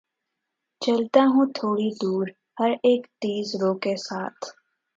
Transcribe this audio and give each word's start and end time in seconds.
چلتا 0.81 1.21
ہوں 1.25 1.45
تھوڑی 1.55 1.89
دور‘ 2.01 2.27
ہر 2.59 2.71
اک 2.83 3.01
تیز 3.21 3.55
رو 3.61 3.73
کے 3.83 3.95
ساتھ 4.07 4.41